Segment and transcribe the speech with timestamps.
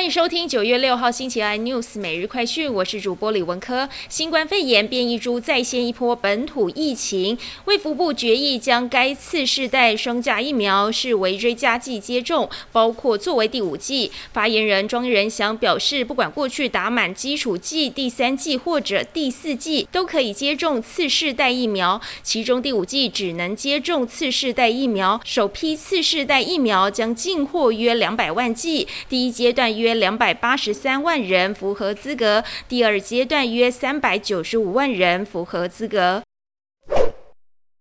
[0.00, 3.86] 欢迎收听九月六号星期二 news 每日快讯，我是主播李文科。
[4.08, 7.36] 新冠肺炎变异株再现一波本土疫情，
[7.66, 14.10] 卫福部决议将该次世代双价疫苗视为追加剂接种，包括作为第五剂。
[14.32, 25.20] 发言人庄仁祥表示，不管过去打满基础剂、第三剂或者第四剂，都可以接种次世代疫苗，其中第五剂只能接种次世代疫苗。
[25.26, 29.70] 首批次世代疫苗将进货约两百万剂，第一阶段。
[29.70, 36.22] 约两百八十三万人符合资格，第二阶段约三百九十五万人符合资格。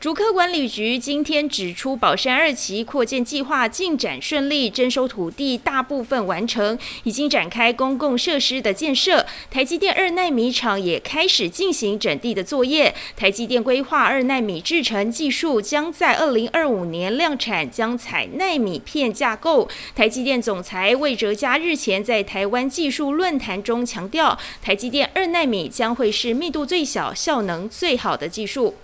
[0.00, 9.26] 竹科管理局今天指出，宝山二期扩建计划进展顺利，征收土地大部分完成，已经展开公共设施的建设。
[9.50, 12.94] 台积电二纳米厂也开始进行整地的作业。
[13.16, 19.68] 台积电规划二纳米制程技术将在二零二五年量产，将采纳米片架构。
[19.96, 28.76] 台积电总裁魏哲嘉日前在台湾技术论坛中强调，台积电二纳米将会是密度最小、效能最好的技术。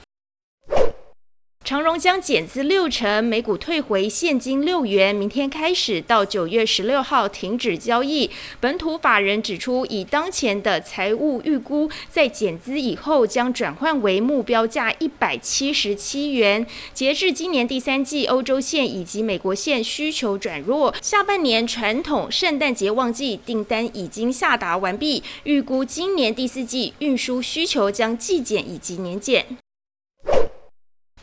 [1.64, 5.14] 长荣将减资六成，每股退回现金六元。
[5.14, 8.30] 明天开始到九月十六号停止交易。
[8.60, 16.66] 本土法人指出，以当前的财务预估，在减资以后将转换为目标价一百七十七元。
[16.92, 29.46] 截至今年第三季，欧洲线以及美国线需求转弱，下半年传统圣诞节旺季订单已经下达完毕，预估今年第四季运输需求将季减以及年减。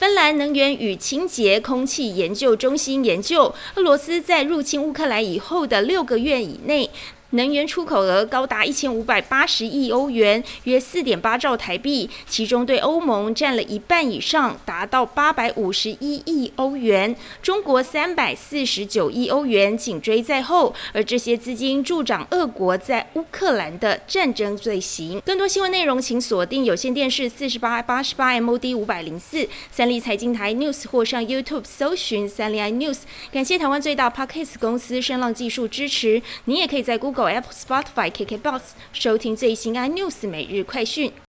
[0.02, 6.90] 芬兰能源与清洁空气研究中心研究，俄罗斯在入侵乌克兰以后的六个月以内。
[7.32, 17.16] 能源出口额高达一千五百八十亿欧元，约四点八兆台币，其中对欧盟占了一半以上，达到八百五十一亿欧元。
[17.42, 25.22] 中国三百四十九亿欧元紧追在后，而这些资金助长俄国在乌克兰的战争罪行。
[25.26, 33.00] 更多新闻内容，请锁定有线电视四十八八十八 MOD 五百零四三立财经台 News 或上 YouTube 搜寻三立 iNews。
[33.32, 36.22] 感谢台湾最大 Podcast 公司声浪技术支持。
[36.46, 38.62] 你也可以在 Google Apple、Spotify、KKBox
[38.94, 41.12] 收听最新 iNews 每日快讯。